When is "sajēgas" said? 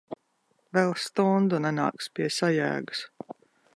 2.39-3.05